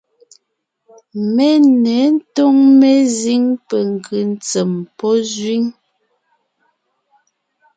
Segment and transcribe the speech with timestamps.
[1.33, 1.49] Mé
[1.83, 5.63] ně ńtóŋ mezíŋ penkʉ́ ntsèm pɔ́ zẅíŋ.